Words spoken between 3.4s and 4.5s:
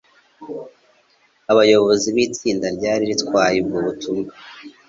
ubwo butumwa